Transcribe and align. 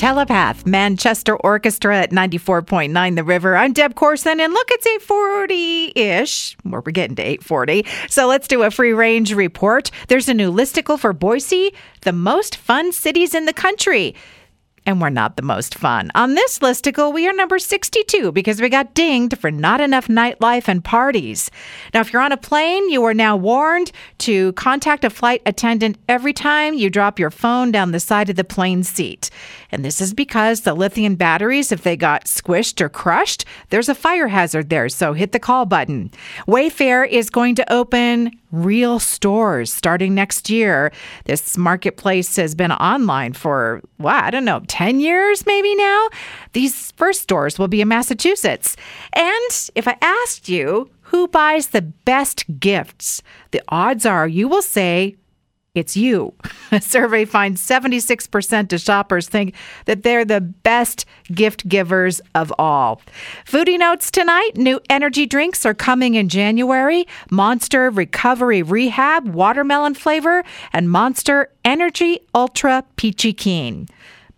Telepath, 0.00 0.64
Manchester 0.64 1.36
Orchestra 1.36 1.98
at 1.98 2.10
94.9 2.10 3.16
The 3.16 3.22
River. 3.22 3.54
I'm 3.54 3.74
Deb 3.74 3.94
Corson, 3.96 4.40
and 4.40 4.50
look, 4.54 4.66
it's 4.70 4.86
840 4.86 5.92
ish. 5.94 6.56
We're 6.64 6.80
getting 6.80 7.16
to 7.16 7.22
840. 7.22 7.84
So 8.08 8.26
let's 8.26 8.48
do 8.48 8.62
a 8.62 8.70
free 8.70 8.94
range 8.94 9.34
report. 9.34 9.90
There's 10.08 10.26
a 10.30 10.32
new 10.32 10.50
listicle 10.50 10.98
for 10.98 11.12
Boise, 11.12 11.74
the 12.00 12.14
most 12.14 12.56
fun 12.56 12.92
cities 12.92 13.34
in 13.34 13.44
the 13.44 13.52
country 13.52 14.14
and 14.86 15.00
we're 15.00 15.10
not 15.10 15.36
the 15.36 15.42
most 15.42 15.74
fun. 15.74 16.10
On 16.14 16.34
this 16.34 16.58
listicle, 16.60 17.12
we 17.12 17.28
are 17.28 17.32
number 17.32 17.58
62 17.58 18.32
because 18.32 18.60
we 18.60 18.68
got 18.68 18.94
dinged 18.94 19.38
for 19.38 19.50
not 19.50 19.80
enough 19.80 20.08
nightlife 20.08 20.68
and 20.68 20.82
parties. 20.82 21.50
Now, 21.92 22.00
if 22.00 22.12
you're 22.12 22.22
on 22.22 22.32
a 22.32 22.36
plane, 22.36 22.88
you 22.90 23.04
are 23.04 23.14
now 23.14 23.36
warned 23.36 23.92
to 24.18 24.52
contact 24.54 25.04
a 25.04 25.10
flight 25.10 25.42
attendant 25.44 25.98
every 26.08 26.32
time 26.32 26.74
you 26.74 26.90
drop 26.90 27.18
your 27.18 27.30
phone 27.30 27.70
down 27.70 27.92
the 27.92 28.00
side 28.00 28.30
of 28.30 28.36
the 28.36 28.44
plane 28.44 28.82
seat. 28.82 29.30
And 29.70 29.84
this 29.84 30.00
is 30.00 30.14
because 30.14 30.62
the 30.62 30.74
lithium 30.74 31.14
batteries, 31.14 31.70
if 31.72 31.82
they 31.82 31.96
got 31.96 32.24
squished 32.24 32.80
or 32.80 32.88
crushed, 32.88 33.44
there's 33.68 33.88
a 33.88 33.94
fire 33.94 34.28
hazard 34.28 34.70
there. 34.70 34.88
So 34.88 35.12
hit 35.12 35.32
the 35.32 35.38
call 35.38 35.66
button. 35.66 36.10
Wayfair 36.46 37.08
is 37.08 37.30
going 37.30 37.54
to 37.56 37.72
open 37.72 38.32
real 38.52 38.98
stores 38.98 39.72
starting 39.72 40.14
next 40.14 40.50
year. 40.50 40.92
This 41.24 41.56
marketplace 41.56 42.36
has 42.36 42.54
been 42.54 42.72
online 42.72 43.32
for, 43.32 43.80
wow, 43.98 44.24
I 44.24 44.30
don't 44.30 44.44
know, 44.44 44.60
10 44.68 45.00
years 45.00 45.46
maybe 45.46 45.74
now. 45.74 46.08
These 46.52 46.92
first 46.92 47.22
stores 47.22 47.58
will 47.58 47.68
be 47.68 47.80
in 47.80 47.88
Massachusetts. 47.88 48.76
And 49.12 49.70
if 49.74 49.86
I 49.86 49.96
asked 50.00 50.48
you 50.48 50.90
who 51.02 51.28
buys 51.28 51.68
the 51.68 51.82
best 51.82 52.44
gifts, 52.60 53.22
the 53.50 53.62
odds 53.68 54.06
are 54.06 54.28
you 54.28 54.48
will 54.48 54.62
say 54.62 55.16
it's 55.74 55.96
you. 55.96 56.34
A 56.72 56.80
survey 56.80 57.24
finds 57.24 57.64
76% 57.66 58.72
of 58.72 58.80
shoppers 58.80 59.28
think 59.28 59.54
that 59.84 60.02
they're 60.02 60.24
the 60.24 60.40
best 60.40 61.04
gift 61.32 61.68
givers 61.68 62.20
of 62.34 62.52
all. 62.58 63.02
Foodie 63.46 63.78
notes 63.78 64.10
tonight 64.10 64.56
new 64.56 64.80
energy 64.88 65.26
drinks 65.26 65.64
are 65.64 65.74
coming 65.74 66.14
in 66.14 66.28
January 66.28 67.06
Monster 67.30 67.90
Recovery 67.90 68.62
Rehab, 68.62 69.28
watermelon 69.28 69.94
flavor, 69.94 70.44
and 70.72 70.90
Monster 70.90 71.50
Energy 71.64 72.20
Ultra 72.34 72.84
Peachy 72.96 73.32
Keen. 73.32 73.86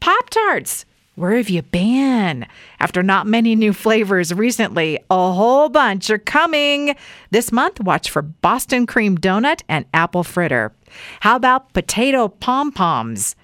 Pop 0.00 0.30
Tarts. 0.30 0.84
Where 1.14 1.36
have 1.36 1.50
you 1.50 1.60
been? 1.60 2.46
After 2.80 3.02
not 3.02 3.26
many 3.26 3.54
new 3.54 3.74
flavors 3.74 4.32
recently, 4.32 4.98
a 5.10 5.32
whole 5.32 5.68
bunch 5.68 6.08
are 6.08 6.18
coming. 6.18 6.96
This 7.30 7.52
month, 7.52 7.80
watch 7.80 8.08
for 8.08 8.22
Boston 8.22 8.86
cream 8.86 9.18
donut 9.18 9.60
and 9.68 9.84
apple 9.92 10.24
fritter. 10.24 10.72
How 11.20 11.36
about 11.36 11.74
potato 11.74 12.28
pom 12.28 12.72
poms? 12.72 13.36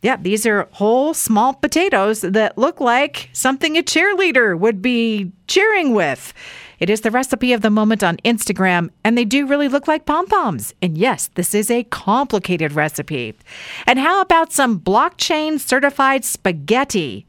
Yeah, 0.00 0.16
these 0.16 0.46
are 0.46 0.68
whole 0.72 1.12
small 1.12 1.54
potatoes 1.54 2.20
that 2.20 2.56
look 2.56 2.80
like 2.80 3.30
something 3.32 3.76
a 3.76 3.82
cheerleader 3.82 4.56
would 4.56 4.80
be 4.80 5.32
cheering 5.48 5.92
with. 5.92 6.32
It 6.78 6.90
is 6.90 7.00
the 7.00 7.10
recipe 7.10 7.52
of 7.52 7.62
the 7.62 7.70
moment 7.70 8.04
on 8.04 8.18
Instagram, 8.18 8.90
and 9.04 9.16
they 9.16 9.24
do 9.24 9.46
really 9.46 9.68
look 9.68 9.88
like 9.88 10.06
pom 10.06 10.26
poms. 10.26 10.74
And 10.82 10.96
yes, 10.98 11.30
this 11.34 11.54
is 11.54 11.70
a 11.70 11.84
complicated 11.84 12.72
recipe. 12.72 13.34
And 13.86 13.98
how 13.98 14.20
about 14.20 14.52
some 14.52 14.80
blockchain 14.80 15.58
certified 15.58 16.24
spaghetti? 16.24 17.26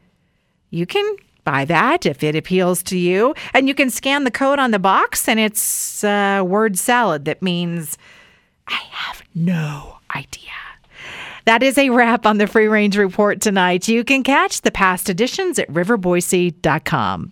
You 0.69 0.85
can 0.85 1.15
buy 1.47 1.63
that 1.63 2.05
if 2.05 2.23
it 2.23 2.35
appeals 2.35 2.83
to 2.83 2.97
you. 2.97 3.33
And 3.53 3.69
you 3.69 3.73
can 3.73 3.89
scan 3.89 4.25
the 4.25 4.31
code 4.31 4.59
on 4.59 4.71
the 4.71 4.79
box, 4.79 5.29
and 5.29 5.39
it's 5.39 6.03
a 6.03 6.41
word 6.41 6.77
salad 6.77 7.23
that 7.25 7.41
means 7.41 7.97
I 8.67 8.81
have 8.91 9.23
no 9.33 9.99
idea. 10.13 10.51
That 11.45 11.63
is 11.63 11.77
a 11.77 11.89
wrap 11.89 12.25
on 12.25 12.39
the 12.39 12.47
Free 12.47 12.67
Range 12.67 12.97
Report 12.97 13.39
tonight. 13.39 13.87
You 13.87 14.03
can 14.03 14.23
catch 14.23 14.61
the 14.61 14.71
past 14.71 15.09
editions 15.09 15.57
at 15.57 15.69
riverboise.com. 15.69 17.31